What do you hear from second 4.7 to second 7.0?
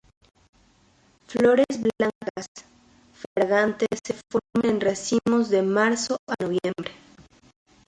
en racimos de marzo a noviembre.